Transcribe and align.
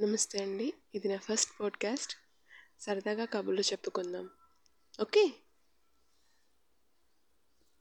నమస్తే 0.00 0.42
అండి. 0.42 0.74
ఇది 0.94 1.08
నా 1.08 1.16
ఫస్ట్ 1.16 1.60
పాడ్కాస్ట్. 1.60 2.16
సరదాగా 2.80 3.24
కబుర్లు 3.24 3.60
చెప్పుకుందాం. 3.60 4.30
ఓకే? 5.00 5.32